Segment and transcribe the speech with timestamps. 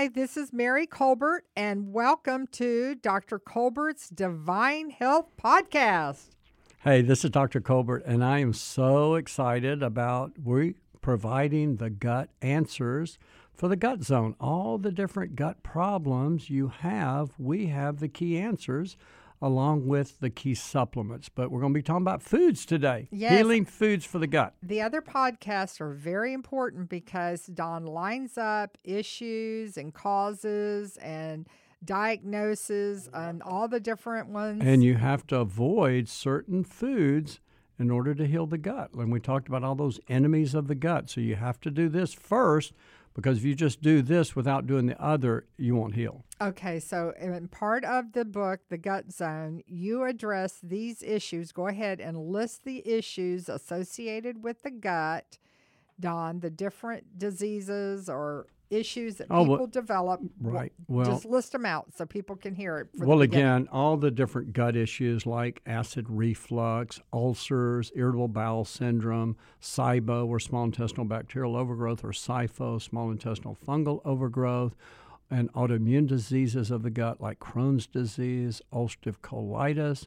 [0.00, 3.38] Hi, this is Mary Colbert, and welcome to Dr.
[3.38, 6.30] Colbert's Divine Health Podcast.
[6.78, 7.60] Hey, this is Dr.
[7.60, 13.18] Colbert, and I am so excited about we providing the gut answers
[13.54, 14.36] for the gut zone.
[14.40, 18.96] All the different gut problems you have, we have the key answers
[19.42, 21.28] along with the key supplements.
[21.28, 23.08] But we're going to be talking about foods today.
[23.10, 23.32] Yes.
[23.38, 24.54] Healing foods for the gut.
[24.62, 31.48] The other podcasts are very important because Don lines up issues and causes and
[31.84, 34.62] diagnoses and all the different ones.
[34.64, 37.40] And you have to avoid certain foods
[37.78, 38.92] in order to heal the gut.
[38.92, 41.08] And we talked about all those enemies of the gut.
[41.08, 42.74] So you have to do this first
[43.14, 46.24] because if you just do this without doing the other, you won't heal.
[46.40, 51.52] Okay, so in part of the book, The Gut Zone, you address these issues.
[51.52, 55.38] Go ahead and list the issues associated with the gut,
[55.98, 60.20] Don, the different diseases or issues that Oh, people well- develop.
[60.40, 60.72] Right.
[60.88, 62.88] Well, just list them out so people can hear it.
[62.96, 69.36] For well, again, all the different gut issues like acid reflux, ulcers, irritable bowel syndrome,
[69.60, 74.74] SIBO, or small intestinal bacterial overgrowth, or SIFO, small intestinal fungal overgrowth,
[75.30, 80.06] and autoimmune diseases of the gut like Crohn's disease, ulcerative colitis.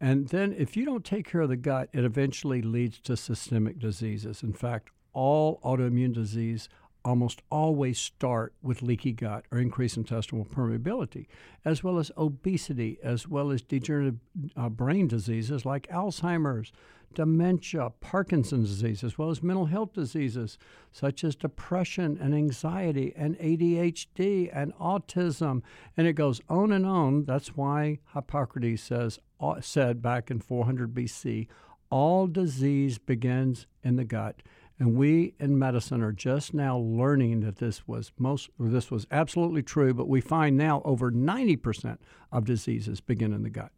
[0.00, 3.78] And then, if you don't take care of the gut, it eventually leads to systemic
[3.78, 4.42] diseases.
[4.42, 6.68] In fact, all autoimmune disease
[7.04, 11.26] almost always start with leaky gut or increased intestinal permeability,
[11.64, 14.18] as well as obesity, as well as degenerative
[14.56, 16.72] uh, brain diseases like Alzheimer's,
[17.14, 20.58] dementia, Parkinson's disease, as well as mental health diseases
[20.92, 25.62] such as depression and anxiety and ADHD and autism.
[25.96, 27.24] And it goes on and on.
[27.24, 31.46] That's why Hippocrates says, uh, said back in 400 BC,
[31.90, 34.42] all disease begins in the gut.
[34.78, 39.62] And we in medicine are just now learning that this was most this was absolutely
[39.62, 41.98] true, but we find now over 90%
[42.32, 43.70] of diseases begin in the gut.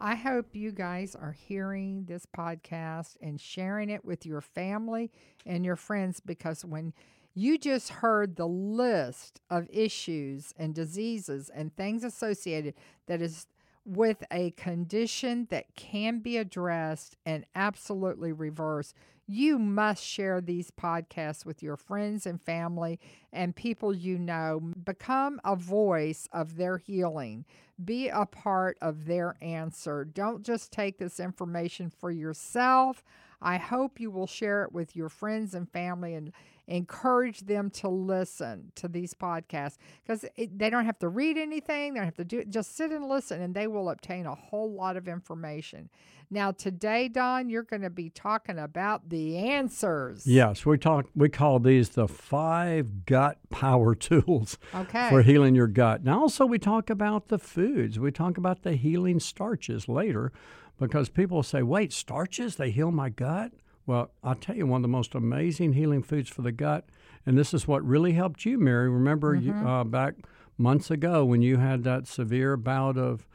[0.00, 5.10] I hope you guys are hearing this podcast and sharing it with your family
[5.44, 6.92] and your friends because when
[7.34, 12.74] you just heard the list of issues and diseases and things associated
[13.06, 13.46] that is
[13.84, 18.94] with a condition that can be addressed and absolutely reversed,
[19.28, 22.98] you must share these podcasts with your friends and family
[23.30, 24.60] and people you know.
[24.84, 27.44] Become a voice of their healing.
[27.84, 30.04] Be a part of their answer.
[30.04, 33.04] Don't just take this information for yourself.
[33.40, 36.32] I hope you will share it with your friends and family and
[36.66, 41.94] encourage them to listen to these podcasts because they don't have to read anything.
[41.94, 42.50] They don't have to do it.
[42.50, 45.88] Just sit and listen, and they will obtain a whole lot of information.
[46.30, 50.26] Now, today, Don, you're going to be talking about the answers.
[50.26, 55.08] Yes, we talk we call these the five gut power tools Okay.
[55.08, 56.04] for healing your gut.
[56.04, 57.98] Now also we talk about the foods.
[57.98, 60.32] We talk about the healing starches later
[60.78, 63.52] because people say, "Wait, starches they heal my gut?"
[63.86, 66.88] Well, I'll tell you one of the most amazing healing foods for the gut,
[67.24, 68.88] and this is what really helped you, Mary.
[68.90, 70.14] Remember you, uh, back
[70.58, 73.26] months ago when you had that severe bout of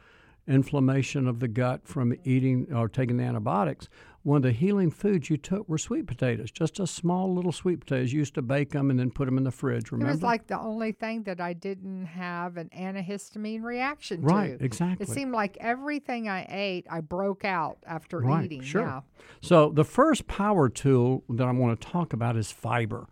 [0.46, 3.88] inflammation of the gut from eating or taking the antibiotics.
[4.24, 7.80] One of the healing foods you took were sweet potatoes, just a small little sweet
[7.80, 8.10] potatoes.
[8.10, 9.92] You used to bake them and then put them in the fridge.
[9.92, 10.10] remember?
[10.10, 14.64] It was like the only thing that I didn't have an antihistamine reaction Right, to.
[14.64, 15.04] exactly.
[15.04, 18.62] It seemed like everything I ate, I broke out after Right, eating.
[18.62, 18.80] sure.
[18.80, 19.00] Yeah.
[19.42, 23.06] So the first power tool that I want to talk about is fiber.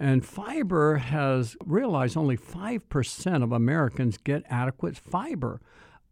[0.00, 5.60] And fiber has realized only 5% of Americans get adequate fiber.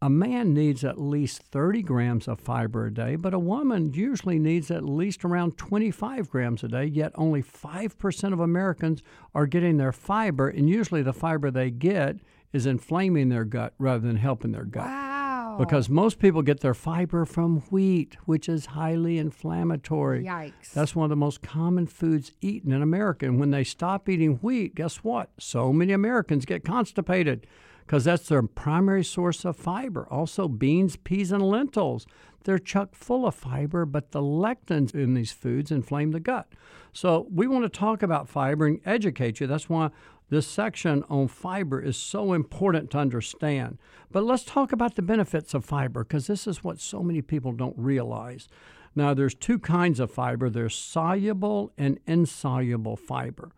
[0.04, 4.38] A man needs at least 30 grams of fiber a day, but a woman usually
[4.38, 9.02] needs at least around 25 grams a day, yet only 5% of Americans
[9.34, 12.16] are getting their fiber, and usually the fiber they get
[12.52, 15.56] is inflaming their gut rather than helping their gut Wow.
[15.58, 20.22] because most people get their fiber from wheat, which is highly inflammatory.
[20.22, 20.74] Yikes.
[20.74, 23.24] That's one of the most common foods eaten in America.
[23.24, 25.30] And when they stop eating wheat, guess what?
[25.38, 27.46] So many Americans get constipated
[27.86, 30.06] because that's their primary source of fiber.
[30.10, 32.06] Also, beans, peas, and lentils.
[32.44, 36.46] They're chock full of fiber, but the lectins in these foods inflame the gut.
[36.92, 39.46] So, we want to talk about fiber and educate you.
[39.46, 39.90] That's why
[40.30, 43.78] this section on fiber is so important to understand.
[44.10, 47.52] But let's talk about the benefits of fiber because this is what so many people
[47.52, 48.48] don't realize.
[48.96, 53.52] Now, there's two kinds of fiber there's soluble and insoluble fiber.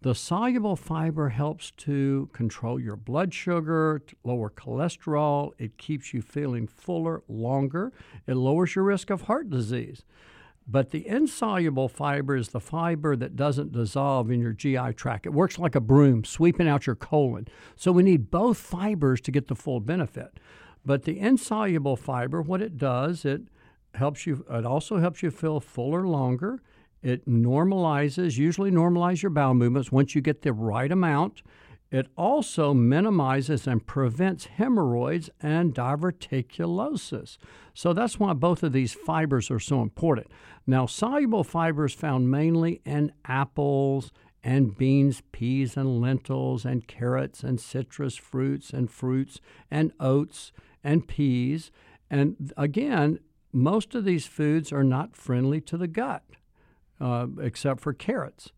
[0.00, 5.52] The soluble fiber helps to control your blood sugar, lower cholesterol.
[5.58, 7.92] It keeps you feeling fuller longer.
[8.26, 10.04] It lowers your risk of heart disease.
[10.70, 15.26] But the insoluble fiber is the fiber that doesn't dissolve in your GI tract.
[15.26, 17.48] It works like a broom, sweeping out your colon.
[17.74, 20.38] So we need both fibers to get the full benefit.
[20.84, 23.42] But the insoluble fiber, what it does, it
[23.94, 24.44] helps you.
[24.48, 26.62] It also helps you feel fuller longer.
[27.02, 31.42] It normalizes, usually normalize your bowel movements once you get the right amount.
[31.90, 37.38] It also minimizes and prevents hemorrhoids and diverticulosis.
[37.72, 40.26] So that's why both of these fibers are so important.
[40.66, 44.12] Now, soluble fibers found mainly in apples
[44.44, 49.40] and beans, peas, and lentils, and carrots, and citrus fruits, and fruits,
[49.70, 50.52] and oats,
[50.84, 51.70] and peas.
[52.10, 53.18] And again,
[53.52, 56.22] most of these foods are not friendly to the gut,
[57.00, 58.52] uh, except for carrots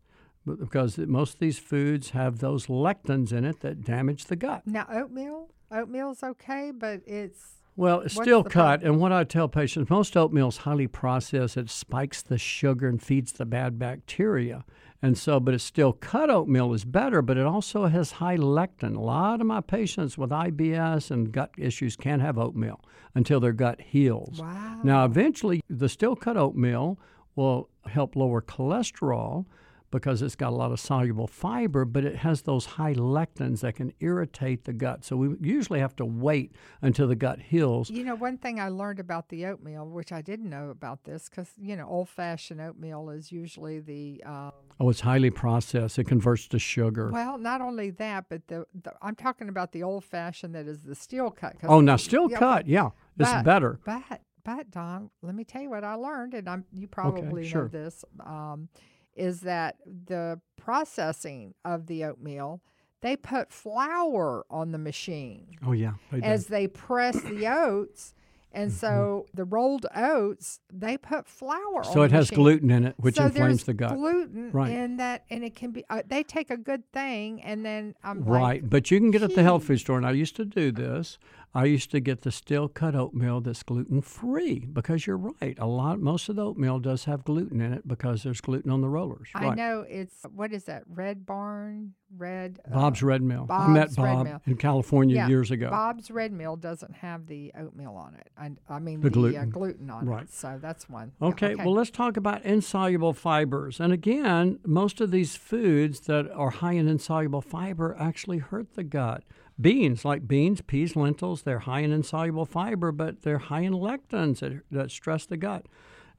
[0.45, 4.63] because most of these foods have those lectins in it that damage the gut.
[4.65, 8.83] Now, oatmeal, oatmeal's okay, but it's well, it's steel cut.
[8.83, 11.57] And what I tell patients, most oatmeal is highly processed.
[11.57, 14.65] It spikes the sugar and feeds the bad bacteria.
[15.01, 18.95] And so, but it's steel cut oatmeal is better, but it also has high lectin.
[18.95, 22.81] A lot of my patients with IBS and gut issues can't have oatmeal
[23.15, 24.39] until their gut heals.
[24.39, 24.81] wow.
[24.83, 26.99] Now, eventually, the steel cut oatmeal
[27.35, 29.45] will help lower cholesterol
[29.91, 33.75] because it's got a lot of soluble fiber, but it has those high lectins that
[33.75, 35.03] can irritate the gut.
[35.03, 37.89] So we usually have to wait until the gut heals.
[37.89, 41.27] You know, one thing I learned about the oatmeal, which I didn't know about this,
[41.27, 45.99] because you know, old-fashioned oatmeal is usually the um, Oh, it's highly processed.
[45.99, 47.11] It converts to sugar.
[47.11, 50.95] well, not only that, but the, the I'm talking about the old-fashioned that is the
[50.95, 51.57] steel cut.
[51.63, 52.65] oh, now steel yeah, cut.
[52.65, 53.79] Yeah, it's but- better.
[53.85, 57.47] But but Don, let me tell you what I learned, and I'm you probably know
[57.49, 57.67] sure.
[57.67, 58.03] this.
[58.25, 58.69] Um,
[59.15, 62.61] is that the processing of the oatmeal?
[63.01, 68.13] They put flour on the machine Oh yeah, they as they press the oats,
[68.53, 68.77] and Mm-hmm.
[68.77, 71.77] so the rolled oats they put flour.
[71.77, 72.35] on so it has machine.
[72.43, 73.95] gluten in it, which so inflames the gut.
[73.97, 74.71] Gluten Right.
[74.71, 75.83] in that, and it can be.
[75.89, 79.23] Uh, they take a good thing, and then I'm like, Right, but you can get
[79.23, 81.17] it at the health food store, and I used to do this.
[81.53, 85.57] I used to get the steel cut oatmeal that's gluten free because you're right.
[85.59, 88.79] A lot, most of the oatmeal does have gluten in it because there's gluten on
[88.79, 89.27] the rollers.
[89.35, 89.57] I right.
[89.57, 90.83] know it's what is that?
[90.87, 92.59] Red Barn, Red.
[92.71, 93.47] uh, Bob's Red Mill.
[93.49, 94.41] I met Bob's Red Bob Mill.
[94.47, 95.69] in California Yeah, years ago.
[95.69, 98.29] Bob's Red Mill doesn't have the oatmeal on it.
[98.37, 99.41] I, I mean The the, gluten.
[99.41, 100.23] Uh, gluten on Right.
[100.23, 100.33] it.
[100.33, 101.11] So that's one.
[101.21, 103.81] Yeah, Okay, well, let's talk about insoluble fibers.
[103.81, 108.83] And again, most of these foods that are high in insoluble fiber actually hurt the
[108.83, 109.25] gut.
[109.61, 114.39] Beans, like beans, peas, lentils, they're high in insoluble fiber, but they're high in lectins
[114.39, 115.67] that, that stress the gut,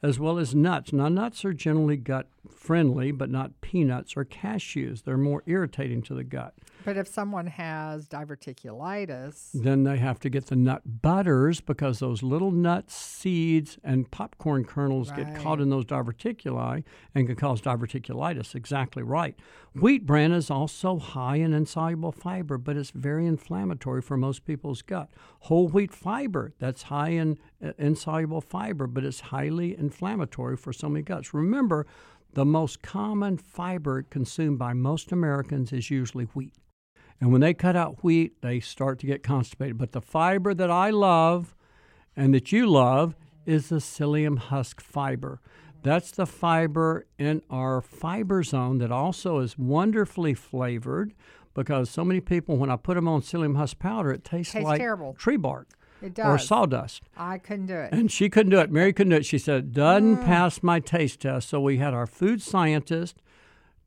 [0.03, 0.93] as well as nuts.
[0.93, 5.03] Now, nuts are generally gut friendly, but not peanuts or cashews.
[5.03, 6.55] They're more irritating to the gut.
[6.84, 12.23] But if someone has diverticulitis, Then they have to get the nut butters because those
[12.23, 16.82] little nuts, seeds, and popcorn kernels get caught in those diverticuli
[17.14, 18.55] and can cause diverticulitis.
[18.55, 19.37] Exactly right.
[19.75, 24.82] Wheat bran is also high in insoluble fiber, but it's very inflammatory for most people's
[24.82, 25.08] gut.
[25.40, 30.88] Whole wheat fiber, that's high in uh, insoluble fiber, but it's highly inflammatory for so
[30.88, 31.32] many guts.
[31.32, 31.87] Remember,
[32.34, 36.55] the most common fiber consumed by most Americans is usually wheat.
[37.22, 39.78] And when they cut out wheat, they start to get constipated.
[39.78, 41.54] But the fiber that I love
[42.16, 43.14] and that you love
[43.46, 45.40] is the psyllium husk fiber.
[45.84, 51.14] That's the fiber in our fiber zone that also is wonderfully flavored
[51.54, 54.64] because so many people, when I put them on psyllium husk powder, it tastes, Tastes
[54.64, 55.14] like terrible.
[55.14, 55.69] tree bark
[56.02, 57.05] it or sawdust.
[57.17, 57.93] I couldn't do it.
[57.93, 58.72] And she couldn't do it.
[58.72, 59.26] Mary couldn't do it.
[59.26, 60.24] She said, doesn't mm.
[60.24, 61.50] pass my taste test.
[61.50, 63.22] So we had our food scientist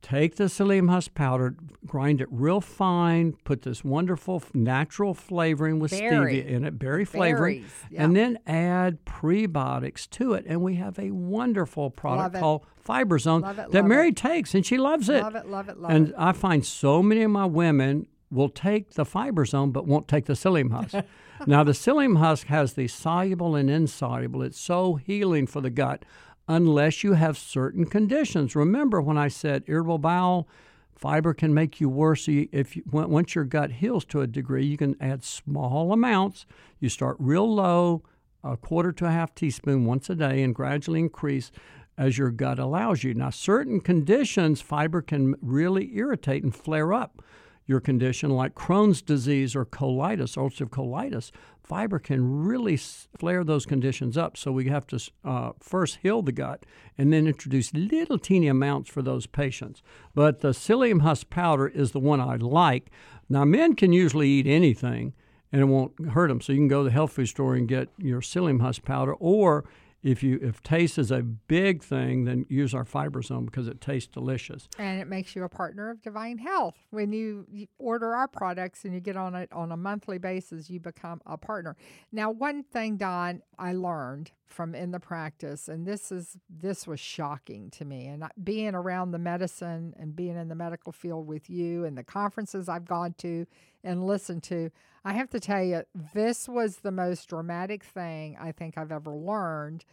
[0.02, 5.90] take the psyllium husk powder, grind it real fine, put this wonderful natural flavoring with
[5.90, 6.42] Berry.
[6.42, 8.04] stevia in it, berry flavoring, yeah.
[8.04, 10.44] and then add prebiotics to it.
[10.46, 14.16] And we have a wonderful product called Fiber Zone it, that Mary it.
[14.16, 15.22] takes, and she loves it.
[15.22, 16.14] Love it, love it, love and it.
[16.16, 20.26] I find so many of my women will take the fiber zone but won't take
[20.26, 20.94] the psyllium husk.
[21.46, 24.42] now, the psyllium husk has the soluble and insoluble.
[24.42, 26.04] It's so healing for the gut
[26.48, 28.54] unless you have certain conditions.
[28.54, 30.48] Remember when I said irritable bowel,
[30.94, 32.28] fiber can make you worse.
[32.28, 36.46] You- If you, once your gut heals to a degree, you can add small amounts.
[36.80, 38.02] You start real low,
[38.44, 41.50] a quarter to a half teaspoon once a day, and gradually increase
[41.98, 43.14] as your gut allows you.
[43.14, 47.22] Now, certain conditions, fiber can really irritate and flare up
[47.66, 51.30] your condition, like Crohn's disease or colitis, ulcerative colitis.
[51.62, 54.36] Fiber can really flare those conditions up.
[54.36, 56.64] So we have to uh, first heal the gut
[56.96, 59.82] and then introduce little teeny amounts for those patients.
[60.14, 62.90] But the psyllium husk powder is the one I like.
[63.28, 65.12] Now, men can usually eat anything
[65.50, 66.40] and it won't hurt them.
[66.40, 69.14] So you can go to the health food store and get your psyllium husk powder,
[69.14, 69.64] or
[70.06, 73.80] if you if taste is a big thing, then use our fiber zone because it
[73.80, 74.68] tastes delicious.
[74.78, 76.76] And it makes you a partner of Divine Health.
[76.90, 77.46] When you
[77.78, 81.36] order our products and you get on it on a monthly basis, you become a
[81.36, 81.76] partner.
[82.12, 87.00] Now, one thing, Don, I learned from in the practice, and this is this was
[87.00, 88.06] shocking to me.
[88.06, 92.04] And being around the medicine and being in the medical field with you and the
[92.04, 93.46] conferences I've gone to
[93.84, 94.70] and listened to,
[95.04, 95.82] I have to tell you,
[96.14, 99.84] this was the most dramatic thing I think I've ever learned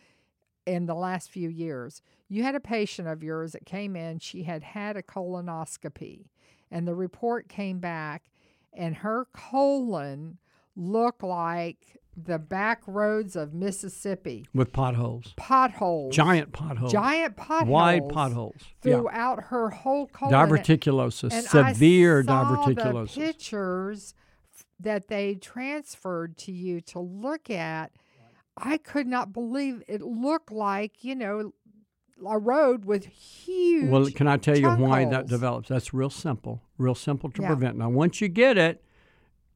[0.65, 2.01] in the last few years.
[2.29, 6.27] You had a patient of yours that came in, she had had a colonoscopy,
[6.71, 8.31] and the report came back,
[8.71, 10.37] and her colon
[10.75, 15.33] looked like the back roads of Mississippi with potholes.
[15.35, 16.15] Potholes.
[16.15, 16.91] Giant potholes.
[16.91, 17.69] Giant potholes.
[17.69, 18.61] Wide potholes.
[18.81, 19.47] Throughout yeah.
[19.47, 20.33] her whole colon.
[20.33, 21.33] Diverticulosis.
[21.33, 23.15] And severe I saw diverticulosis.
[23.15, 24.13] The pictures
[24.79, 27.91] that they transferred to you to look at,
[28.57, 31.53] I could not believe it looked like, you know,
[32.25, 33.89] a road with huge.
[33.89, 35.11] Well, can I tell you why holes.
[35.11, 35.69] that develops?
[35.69, 37.47] That's real simple, real simple to Yeah.
[37.47, 37.77] prevent.
[37.77, 38.83] Now, once you get it,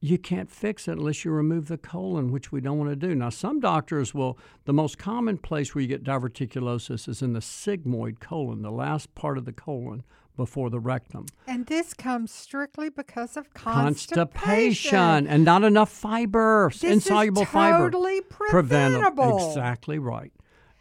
[0.00, 3.14] you can't fix it unless you remove the colon, which we don't want to do.
[3.14, 7.40] Now, some doctors will, the most common place where you get diverticulosis is in the
[7.40, 10.04] sigmoid colon, the last part of the colon
[10.36, 11.26] before the rectum.
[11.48, 17.90] And this comes strictly because of Constipation and not enough fiber, This insoluble is fiber.
[17.90, 18.46] Preventable.
[18.48, 19.48] preventable.
[19.48, 20.32] Exactly right.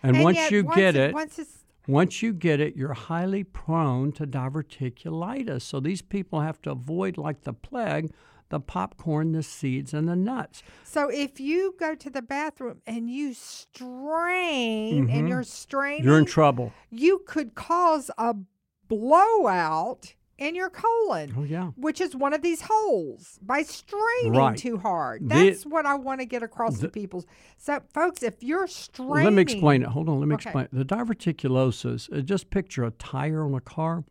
[0.03, 1.57] And, And once you once get it, once it's
[1.87, 5.61] once you get it, you're highly prone to diverticulitis.
[5.61, 8.11] So these people have to avoid, like the plague,
[8.49, 10.63] the popcorn, the seeds, and the nuts.
[10.83, 16.07] So if you go to the bathroom and you strain and you're straining, Mm-hmm.
[16.07, 16.73] You're in trouble.
[16.89, 18.35] you could cause a
[18.87, 21.33] blowout in your colon.
[21.35, 21.71] Oh, yeah.
[21.75, 24.55] Which is one of these holes by straining Right.
[24.57, 25.23] too hard.
[25.23, 27.25] The- That's what I want to get across to people.
[27.57, 29.89] So, folks, if you're straining, Let me explain it.
[29.89, 30.19] Hold on.
[30.19, 30.49] Let me Okay.
[30.49, 30.67] explain.
[30.71, 34.03] The diverticulosis, uh, just picture a tire on a car.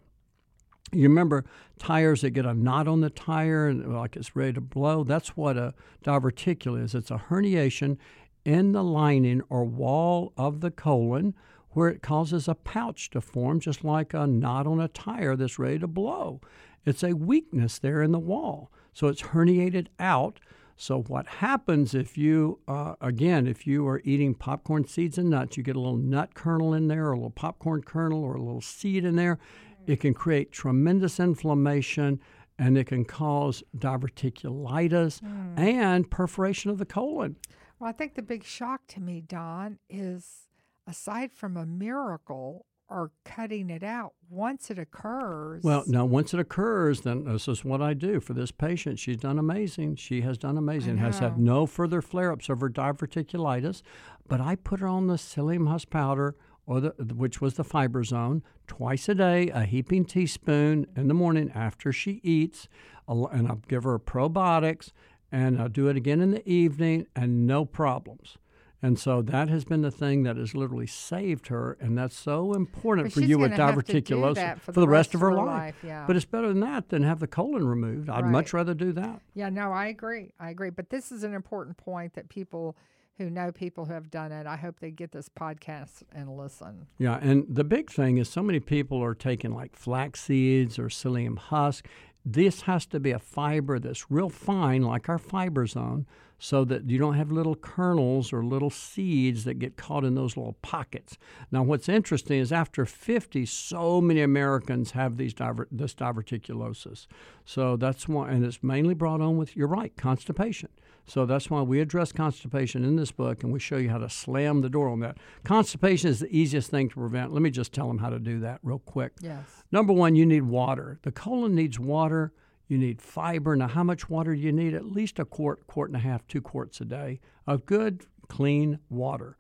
[0.93, 1.45] You remember
[1.79, 5.05] tires that get a knot on the tire and like it's ready to blow?
[5.05, 5.75] That's what a
[6.05, 6.95] diverticula is.
[6.95, 7.99] It's a herniation
[8.45, 11.35] in the lining or wall of the colon
[11.71, 15.59] where it causes a pouch to form, just like a knot on a tire that's
[15.59, 16.41] ready to blow.
[16.87, 18.71] It's a weakness there in the wall.
[18.95, 20.41] So it's herniated out.
[20.79, 25.57] So what happens if you, uh, again, if you are eating popcorn seeds and nuts,
[25.57, 28.43] you get a little nut kernel in there, or a little popcorn kernel, or a
[28.43, 29.39] little seed in there.
[29.87, 32.21] It can create tremendous inflammation,
[32.59, 35.59] and it can cause diverticulitis hmm.
[35.59, 37.37] and perforation of the colon.
[37.79, 40.49] Well, I think the big shock to me, Don, is
[40.87, 45.63] aside from a miracle or cutting it out, once it occurs.
[45.65, 48.99] Well, now once it occurs, then this is what I do for this patient.
[48.99, 49.97] She's done amazing.
[49.97, 50.99] She has done amazing.
[50.99, 53.83] Has had no further flare-ups of her diverticulitis,
[54.29, 56.37] but I put her on the psyllium husk powder,
[56.67, 61.15] or the which was the fiber zone, twice a day, a heaping teaspoon in the
[61.15, 62.69] morning after she eats,
[63.09, 64.91] and I'll give her probiotics,
[65.31, 68.37] and I'll do it again in the evening, and no problems.
[68.83, 72.53] And so that has been the thing that has literally saved her, and that's so
[72.53, 75.15] important But for you with gonna have to do diverticulosis that for the, rest rest
[75.15, 75.47] of her life.
[75.47, 76.05] life, yeah.
[76.07, 78.11] But it's better than that than have the colon removed.
[78.11, 79.23] I'd much rather do that.
[79.35, 80.33] yeah, no, I agree.
[80.39, 80.71] I agree.
[80.71, 82.77] But this is an important point that people
[83.19, 86.87] who know people who have done it, I hope they get this podcast and listen.
[86.99, 90.89] Yeah, and the big thing is so many people are taking like flax seeds or
[90.89, 91.87] psyllium husk.
[92.25, 96.07] This has to be a fiber that's real fine, like our fiber zone,
[96.39, 100.37] so that you don't have little kernels or little seeds that get caught in those
[100.37, 101.17] little pockets.
[101.51, 107.07] Now, what's interesting is after 50, so many Americans have these diver- this diverticulosis.
[107.45, 110.69] So that's why, and it's mainly brought on with, you're right, constipation.
[111.07, 114.11] So that's why we address constipation in this book, and we show you how to
[114.11, 115.19] slam the door on that.
[115.45, 117.33] Constipation is the easiest thing to prevent.
[117.33, 119.13] Let me just tell them how to do that real quick.
[119.21, 119.45] Yes.
[119.71, 120.99] Number one, you need water.
[121.03, 122.33] The colon needs water.
[122.67, 123.55] You need fiber.
[123.55, 124.75] Now, how much water do you need?
[124.75, 128.81] At least a quart, quart and a half, two quarts a day of good, clean
[128.91, 129.37] water.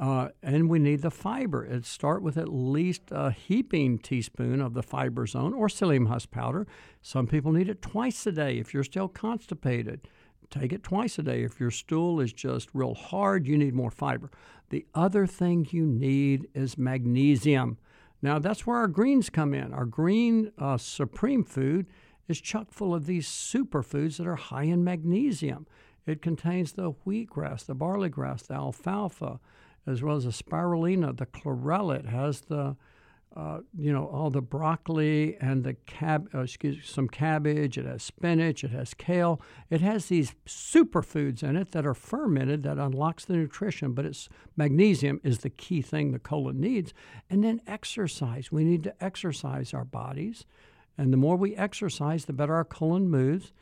[0.00, 1.64] Uh, and we need the fiber.
[1.64, 6.30] It start with at least a heaping teaspoon of the fiber zone or psyllium husk
[6.30, 6.66] powder.
[7.00, 10.08] Some people need it twice a day if you're still constipated.
[10.54, 11.42] Take it twice a day.
[11.42, 14.30] If your stool is just real hard, you need more fiber.
[14.70, 17.76] The other thing you need is magnesium.
[18.22, 19.74] Now, that's where our greens come in.
[19.74, 21.86] Our green uh, supreme food
[22.28, 25.66] is chock full of these superfoods that are high in magnesium.
[26.06, 29.40] It contains the wheatgrass, the barley grass, the alfalfa,
[29.88, 31.98] as well as the spirulina, the chlorella.
[31.98, 32.76] It has the
[33.36, 37.76] uh, you know, all the broccoli and the cab, uh, excuse some cabbage.
[37.76, 38.62] It has spinach.
[38.62, 39.40] It has kale.
[39.70, 43.92] It has these superfoods in it that are fermented that unlocks the nutrition.
[43.92, 46.94] But it's magnesium is the key thing the colon needs.
[47.28, 48.52] And then exercise.
[48.52, 50.44] We need to exercise our bodies,
[50.96, 53.52] and the more we exercise, the better our colon moves.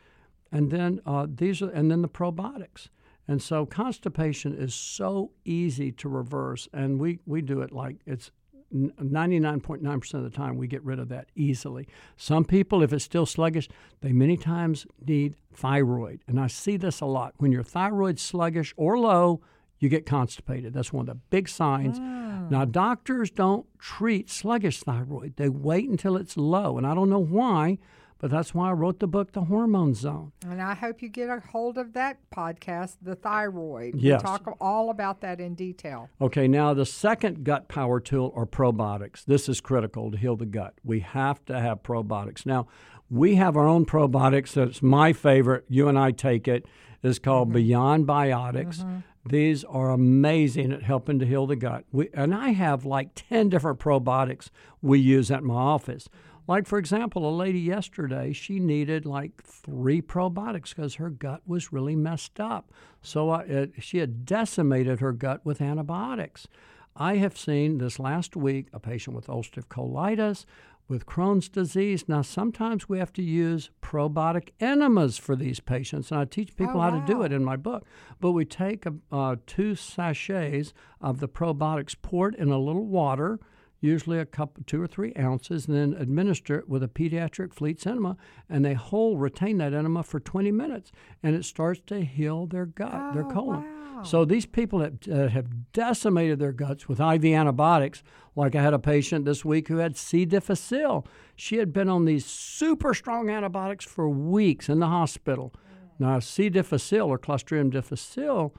[0.51, 2.89] And then uh, these are, and then the probiotics.
[3.27, 8.31] And so constipation is so easy to reverse, and we, we do it like it's
[8.73, 11.87] 99.9% of the time we get rid of that easily.
[12.17, 13.69] Some people, if it's still sluggish,
[14.01, 16.21] they many times need thyroid.
[16.27, 17.33] And I see this a lot.
[17.37, 19.41] When your thyroid's sluggish or low,
[19.79, 20.73] you get constipated.
[20.73, 21.99] That's one of the big signs.
[21.99, 22.49] Mm.
[22.49, 26.77] Now, doctors don't treat sluggish thyroid, they wait until it's low.
[26.77, 27.77] And I don't know why,
[28.23, 30.31] but that's why I wrote the book, The Hormone Zone.
[30.47, 33.95] And I hope you get a hold of that podcast, The Thyroid.
[33.95, 34.21] Yes.
[34.21, 36.09] We talk all about that in detail.
[36.21, 39.25] Okay, now the second gut power tool are probiotics.
[39.25, 40.75] This is critical to heal the gut.
[40.85, 42.45] We have to have probiotics.
[42.45, 42.67] Now,
[43.09, 44.53] we have our own probiotics.
[44.53, 45.65] That's my favorite.
[45.67, 46.65] You and I take it.
[47.03, 47.57] It's called mm-hmm.
[47.57, 48.77] Beyond Biotics.
[48.77, 48.99] Mm-hmm.
[49.25, 51.83] These are amazing at helping to heal the gut.
[51.91, 54.49] We, and I have like 10 different probiotics
[54.81, 56.07] we use at my office.
[56.47, 61.71] Like, for example, a lady yesterday, she needed like three probiotics because her gut was
[61.71, 62.71] really messed up.
[63.01, 66.47] So uh, it, she had decimated her gut with antibiotics.
[66.95, 70.45] I have seen this last week a patient with ulcerative colitis,
[70.87, 72.05] with Crohn's disease.
[72.07, 76.77] Now, sometimes we have to use probiotic enemas for these patients, and I teach people
[76.77, 77.85] oh, how to do it in my book.
[78.19, 83.39] But we take uh, two sachets of the probiotics, pour it in a little water
[83.83, 87.85] usually a couple, two or three ounces, and then administer it with a pediatric Fleet's
[87.85, 88.15] enema,
[88.49, 92.65] and they hold retain that enema for 20 minutes, and it starts to heal their
[92.65, 93.61] gut, oh, their colon.
[93.61, 94.03] Wow.
[94.03, 98.03] So these people that uh, have decimated their guts with IV antibiotics,
[98.35, 100.25] like I had a patient this week who had C.
[100.25, 101.05] difficile.
[101.35, 105.53] She had been on these super strong antibiotics for weeks in the hospital.
[105.99, 106.49] Now, C.
[106.49, 108.55] difficile or Clostridium difficile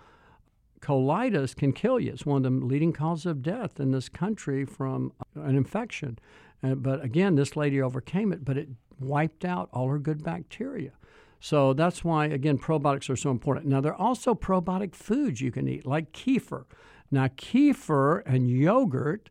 [0.85, 2.12] colitis can kill you.
[2.12, 6.19] It's one of the leading causes of death in this country from an infection.
[6.62, 8.69] Uh, but again, this lady overcame it, but it
[9.00, 10.93] wiped out all her good bacteria.
[11.41, 13.67] So that's why, again, probiotics are so important.
[13.67, 16.64] Now, there are also probiotic foods you can eat, like kefir.
[17.11, 19.31] Now, kefir and yogurt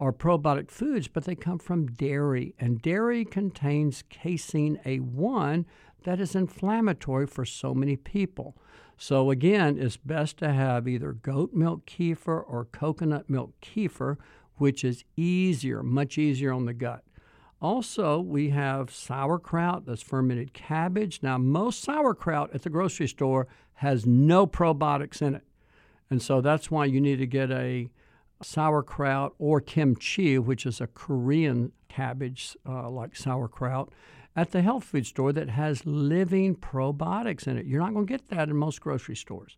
[0.00, 5.64] are probiotic foods, but they come from dairy, and dairy contains casein A1
[6.04, 8.56] that is inflammatory for so many people.
[9.00, 14.16] So, again, it's best to have either goat milk kefir or coconut milk kefir,
[14.56, 17.04] which is easier, much easier on the gut.
[17.62, 21.20] Also, we have sauerkraut, that's fermented cabbage.
[21.22, 25.44] Now, most sauerkraut at the grocery store has no probiotics in it.
[26.10, 27.90] And so that's why you need to get a
[28.42, 33.92] sauerkraut or kimchi, which is a Korean cabbage uh, like sauerkraut
[34.38, 37.66] at the health food store that has living probiotics in it.
[37.66, 39.56] You're not going to get that in most grocery stores.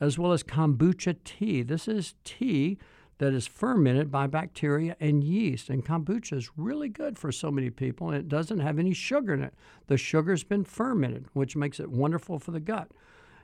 [0.00, 1.62] As well as kombucha tea.
[1.62, 2.78] This is tea
[3.18, 5.68] that is fermented by bacteria and yeast.
[5.68, 9.34] And kombucha is really good for so many people, and it doesn't have any sugar
[9.34, 9.52] in it.
[9.88, 12.92] The sugar's been fermented, which makes it wonderful for the gut.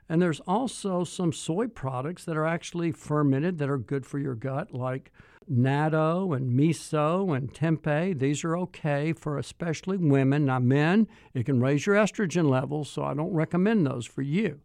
[0.09, 4.35] And there's also some soy products that are actually fermented that are good for your
[4.35, 5.13] gut, like
[5.49, 8.19] natto and miso and tempeh.
[8.19, 10.47] These are okay for especially women.
[10.47, 14.61] Now, men, it can raise your estrogen levels, so I don't recommend those for you.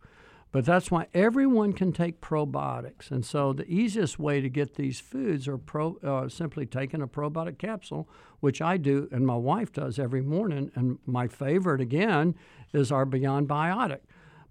[0.51, 3.11] But that's why everyone can take probiotics.
[3.11, 7.07] And so the easiest way to get these foods are pro, uh, simply taking a
[7.09, 8.07] probiotic capsule,
[8.39, 10.71] which I do and my wife does every morning.
[10.73, 12.35] And my favorite, again,
[12.71, 13.99] is our Beyond Biotic.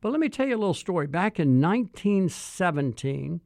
[0.03, 1.07] But let me tell you a little story.
[1.07, 3.41] Back in 1917,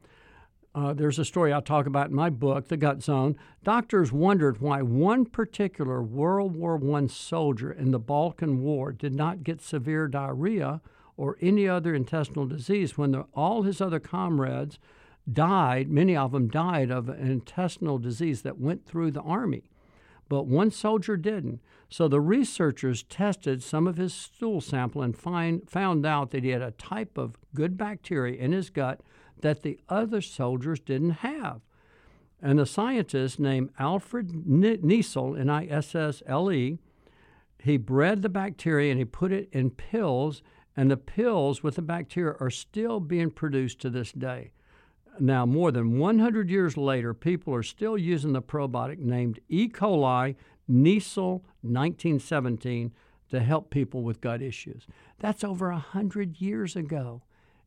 [0.75, 3.37] uh, there's a story I talk about in my book, The Gut Zone.
[3.65, 9.43] Doctors wondered why one particular World War I soldier in the Balkan War did not
[9.43, 10.81] get severe diarrhea
[11.17, 14.79] or any other intestinal disease when the, all his other comrades
[15.31, 19.65] died, many of them died of an intestinal disease that went through the army.
[20.29, 21.61] But one soldier didn't.
[21.89, 26.51] So the researchers tested some of his stool sample and find, found out that he
[26.51, 29.01] had a type of good bacteria in his gut
[29.42, 31.61] that the other soldiers didn't have.
[32.40, 36.79] And a scientist named Alfred Nissle, N I S S L E,
[37.62, 40.42] he bred the bacteria and he put it in pills,
[40.77, 44.53] and the pills with the bacteria are still being produced to this day.
[45.18, 49.68] Now, more than 100 years later, people are still using the probiotic named E.
[49.68, 50.37] coli
[50.70, 52.92] Nissle 1917
[53.31, 54.87] to help people with gut issues.
[55.18, 57.22] That's over 100 years ago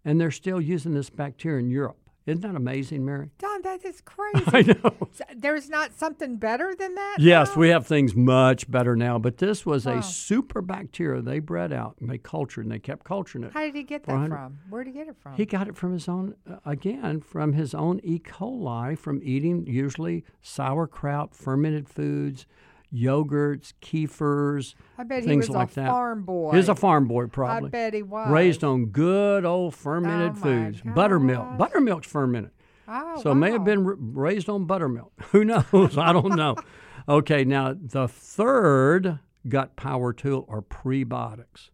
[0.06, 1.98] and they're still using this bacteria in Europe.
[2.28, 3.32] Isn't that amazing, Mary?
[3.40, 4.46] Don, that is crazy.
[4.54, 4.96] I know.
[5.36, 7.16] There's not something better than that?
[7.20, 7.60] Yes, now?
[7.62, 9.98] we have things much better now, but this was Wow.
[9.98, 13.54] a super bacteria they bred out and they cultured and they kept culturing it.
[13.54, 14.60] How did he get that 400 from?
[14.70, 15.34] Where did he get it from?
[15.34, 18.20] He got it from his own, uh, again, from his own E.
[18.20, 22.46] coli, from eating usually sauerkraut, fermented foods,
[22.93, 25.89] yogurts, kefirs, I bet he things was like a that.
[25.89, 26.51] farm boy.
[26.56, 28.30] He's a farm boy, I bet he was.
[28.30, 30.82] Raised on good old fermented Oh, foods.
[30.84, 31.58] Buttermilk.
[31.58, 32.51] Buttermilk's fermented.
[32.88, 35.12] Oh, So it may have been r- raised on buttermilk.
[35.32, 35.97] Who knows?
[35.97, 36.56] I don't know.
[37.10, 39.17] Okay, now the third
[39.49, 41.71] gut power tool are prebiotics.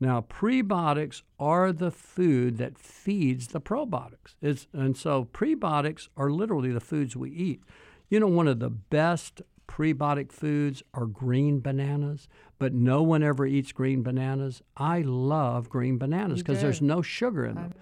[0.00, 4.36] Now, prebiotics are the food that feeds the probiotics.
[4.40, 7.60] It's, and so prebiotics are literally the foods we eat.
[8.08, 12.26] You know, one of the best prebiotic foods are green bananas,
[12.58, 14.62] but no one ever eats green bananas.
[14.76, 17.74] I love green bananas because there's no sugar in them.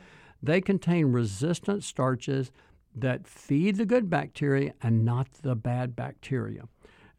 [0.42, 2.52] They contain resistant starches
[2.94, 6.68] that feed the good bacteria and not the bad bacteria.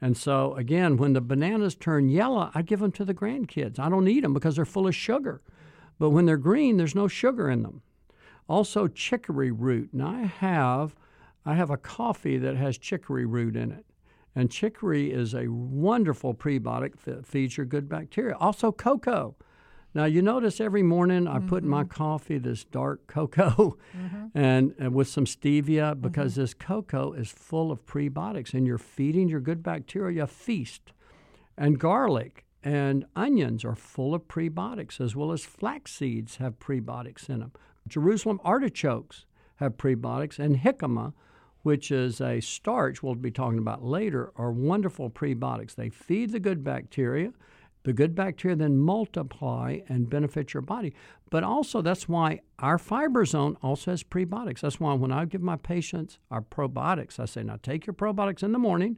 [0.02, 3.80] And so, again, when the bananas turn yellow, I give them to the grandkids.
[3.80, 5.42] I don't eat them because they're full of sugar.
[5.98, 7.82] But when they're green, there's no sugar in them.
[8.48, 9.90] Also, chicory root.
[9.94, 10.96] Now, I have,
[11.44, 13.86] I have a coffee that has chicory root in it.
[14.36, 18.36] And chicory is a wonderful prebiotic that feeds your good bacteria.
[18.40, 19.36] Also, cocoa.
[19.94, 21.92] Now you notice every morning I put in my mm-hmm.
[21.92, 24.26] coffee this dark cocoa, mm-hmm.
[24.36, 26.42] and, and with some stevia because mm-hmm.
[26.42, 30.94] this cocoa is full of prebiotics, and you're feeding your good bacteria a feast.
[31.58, 37.28] And garlic and onions are full of prebiotics, as well as flax seeds have prebiotics
[37.28, 37.52] in them.
[37.88, 41.14] Jerusalem artichokes have prebiotics, and jicama,
[41.64, 45.76] which is a starch we'll be talking about later, are wonderful prebiotics.
[45.76, 47.34] They feed the good bacteria.
[47.84, 50.94] The good bacteria then multiply and benefit your body.
[51.30, 54.62] But also, that's why our fiber zone also has prebiotics.
[54.62, 58.44] That's why when I give my patients our probiotics, I say, now take your probiotics
[58.44, 58.98] in the morning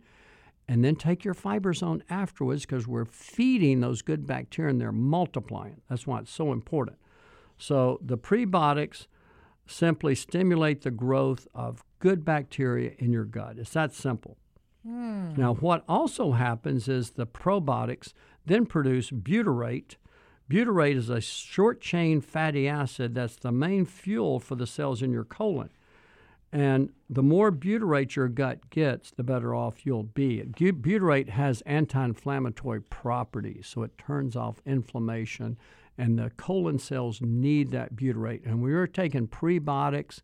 [0.67, 4.91] and then take your fiber zone afterwards because we're feeding those good bacteria and they're
[4.91, 5.81] multiplying.
[5.89, 6.97] That's why it's so important.
[7.57, 9.07] So the prebiotics
[9.67, 13.57] simply stimulate the growth of good bacteria in your gut.
[13.57, 14.37] It's that simple.
[14.85, 15.33] Hmm.
[15.37, 18.13] Now, what also happens is the probiotics
[18.45, 19.95] then produce butyrate.
[20.49, 25.11] Butyrate is a short chain fatty acid that's the main fuel for the cells in
[25.11, 25.69] your colon.
[26.51, 30.43] And the more butyrate your gut gets, the better off you'll be.
[30.43, 35.57] Butyrate has anti inflammatory properties, so it turns off inflammation,
[35.97, 38.45] and the colon cells need that butyrate.
[38.45, 40.21] And we you're taking prebiotics,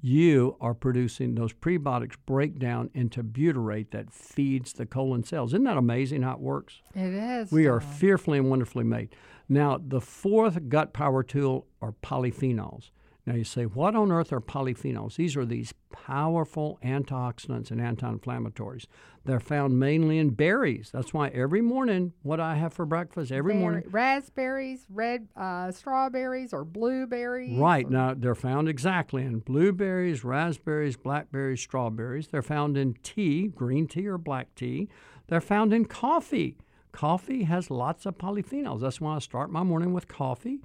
[0.00, 5.52] you are producing those prebiotics break down into butyrate that feeds the colon cells.
[5.52, 6.80] Isn't that amazing how it works?
[6.94, 7.52] It is.
[7.52, 9.14] We are fearfully and wonderfully made.
[9.48, 12.90] Now, the fourth gut power tool are polyphenols.
[13.26, 15.16] Now, you say, what on earth are polyphenols?
[15.16, 18.86] These are these powerful antioxidants and anti inflammatories.
[19.24, 20.90] They're found mainly in berries.
[20.92, 26.52] That's why every morning, what I have for breakfast, every morning raspberries, red uh, strawberries,
[26.54, 27.58] or blueberries.
[27.58, 27.86] Right.
[27.86, 32.28] or- Now, they're found exactly in blueberries, raspberries, blackberries, strawberries.
[32.28, 34.88] They're found in tea, green tea or black tea.
[35.28, 36.56] They're found in coffee.
[36.92, 38.80] Coffee has lots of polyphenols.
[38.80, 40.60] That's why I start my morning with coffee.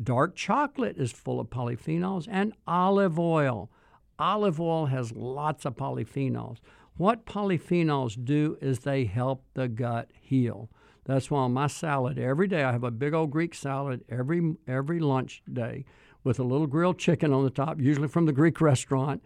[0.00, 3.70] Dark chocolate is full of polyphenols, and olive oil.
[4.18, 6.58] Olive oil has lots of polyphenols.
[6.96, 10.68] What polyphenols do is they help the gut heal.
[11.04, 14.56] That's why on my salad every day I have a big old Greek salad every
[14.66, 15.84] every lunch day
[16.22, 19.22] with a little grilled chicken on the top, usually from the Greek restaurant,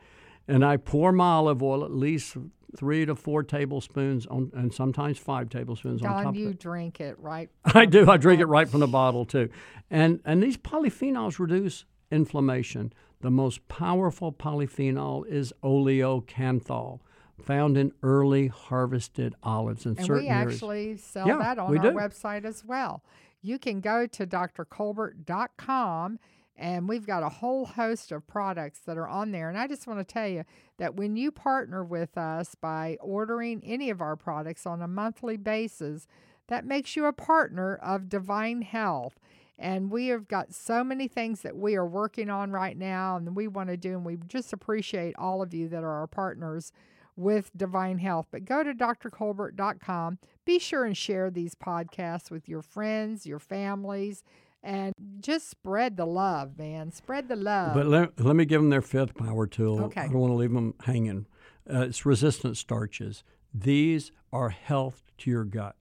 [0.46, 2.36] and I pour my olive oil at least
[2.76, 7.00] three to four tablespoons on, and sometimes five tablespoons on top Don, of you drink
[7.00, 7.50] it, right?
[7.64, 8.10] I do.
[8.10, 9.48] I drink it right from the bottle too,
[9.90, 12.92] and and these polyphenols reduce inflammation.
[13.20, 16.98] The most powerful polyphenol is oleocanthal,
[17.40, 20.54] found in early harvested olives in And certain we areas.
[20.54, 21.96] actually sell Yeah, that on our do.
[21.96, 23.04] website as well.
[23.40, 26.18] You can go to drcolbert.com
[26.56, 29.48] and we've got a whole host of products that are on there.
[29.48, 30.44] And I just want to tell you
[30.78, 35.36] that when you partner with us by ordering any of our products on a monthly
[35.36, 36.06] basis,
[36.48, 39.18] that makes you a partner of Divine Health.
[39.58, 43.36] And we have got so many things that we are working on right now and
[43.36, 43.92] we want to do.
[43.94, 46.72] And we just appreciate all of you that are our partners
[47.16, 48.26] with Divine Health.
[48.30, 50.18] But go to drcolbert.com.
[50.44, 54.24] Be sure and share these podcasts with your friends, your families,
[54.62, 56.92] and just spread the love, man.
[56.92, 57.74] Spread the love.
[57.74, 59.84] But let, let me give them their fifth power tool.
[59.84, 60.02] Okay.
[60.02, 61.26] I don't want to leave them hanging.
[61.72, 63.24] Uh, it's resistant starches.
[63.54, 65.76] These are health to your gut.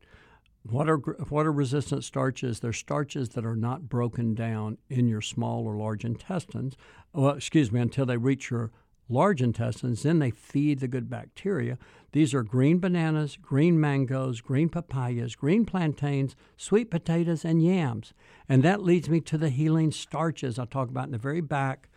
[0.64, 2.60] What are what are resistant starches?
[2.60, 6.76] They're starches that are not broken down in your small or large intestines.
[7.14, 8.72] Well, excuse me, until they reach your
[9.10, 11.78] large intestines, then they feed the good bacteria.
[12.14, 18.14] These are green bananas, green mangoes, green papayas, green plantains, sweet potatoes, and yams.
[18.50, 21.90] And that leads me to the healing starches I'll talk about in the very back.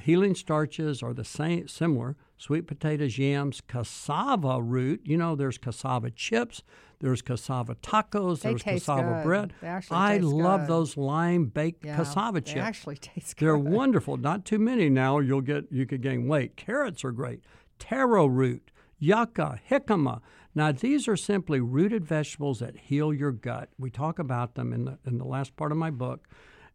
[0.00, 5.00] Healing starches are the same, similar sweet potatoes, yams, cassava root.
[5.04, 6.62] You know, there's cassava chips,
[7.00, 9.24] there's cassava tacos, They there's cassava good.
[9.24, 9.52] bread.
[9.60, 10.68] They I love good.
[10.68, 12.60] those lime baked Yeah, cassava they chips.
[12.66, 13.46] actually taste good.
[13.46, 14.16] They're wonderful.
[14.16, 15.18] Not too many now.
[15.18, 16.56] You'll get you could gain weight.
[16.56, 17.40] Carrots are great.
[17.78, 20.20] Taro root, yucca, jicama.
[20.54, 23.68] Now these are simply rooted vegetables that heal your gut.
[23.78, 26.26] We talk about them in the in the last part of my book.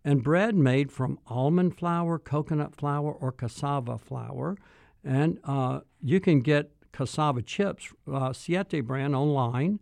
[0.05, 4.57] And bread made from almond flour, coconut flour, or cassava flour.
[5.03, 9.79] And uh, you can get cassava chips, uh, Siete brand online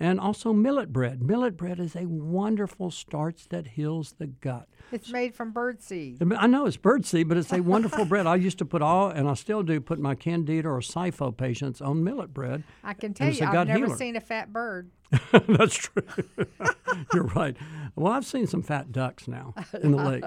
[0.00, 1.22] and also millet bread.
[1.22, 4.66] Millet bread is a wonderful starch that heals the gut.
[4.90, 6.20] It's made from bird seed.
[6.36, 8.26] I know it's birdseed, but it's a wonderful bread.
[8.26, 11.80] I used to put all, and I still do, put my candida or SIFO patients
[11.80, 12.64] on millet bread.
[12.82, 13.96] I can tell you, I've never healer.
[13.96, 14.90] seen a fat bird.
[15.48, 16.02] That's true.
[17.14, 17.56] You're right.
[17.94, 20.24] Well, I've seen some fat ducks now in the lake.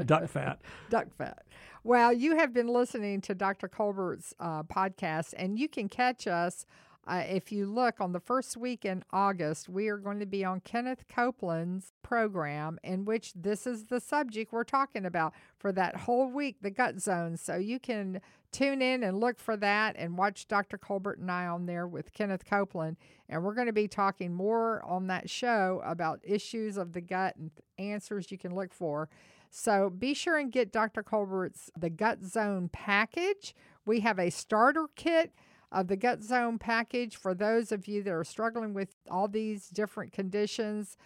[0.06, 0.60] Duck fat.
[0.90, 1.44] duck fat.
[1.82, 3.66] Well, you have been listening to Dr.
[3.66, 6.66] Colbert's uh, podcast, and you can catch us
[7.06, 9.68] uh, if you look on the first week in August.
[9.68, 14.52] We are going to be on Kenneth Copeland's program, in which this is the subject
[14.52, 17.36] we're talking about for that whole week, the gut zone.
[17.36, 18.20] So you can
[18.52, 20.76] tune in and look for that and watch Dr.
[20.76, 22.96] Colbert and I on there with Kenneth Copeland.
[23.28, 27.36] And we're going to be talking more on that show about issues of the gut
[27.36, 29.08] and answers you can look for.
[29.50, 31.02] So be sure and get Dr.
[31.02, 33.54] Colbert's The Gut Zone package.
[33.84, 35.32] We have a starter kit
[35.72, 39.68] of the Gut Zone package for those of you that are struggling with all these
[39.68, 40.96] different conditions.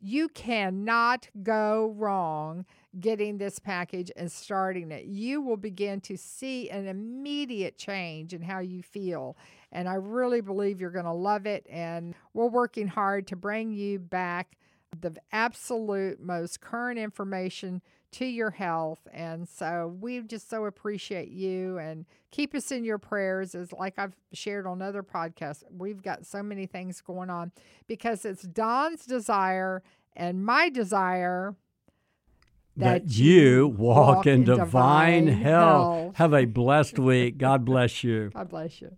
[0.00, 2.64] You cannot go wrong
[2.98, 5.04] getting this package and starting it.
[5.04, 9.36] You will begin to see an immediate change in how you feel.
[9.72, 11.66] And I really believe you're going to love it.
[11.68, 14.56] And we're working hard to bring you back
[15.00, 19.00] the absolute most current information to your health.
[19.12, 23.54] And so we just so appreciate you and keep us in your prayers.
[23.54, 27.52] As like I've shared on other podcasts, we've got so many things going on
[27.86, 29.82] because it's Don's desire
[30.16, 31.54] and my desire
[32.76, 36.16] That, you walk, in, divine, health.
[36.16, 37.36] Have a blessed week.
[37.38, 38.30] God bless you.
[38.32, 38.96] God bless you.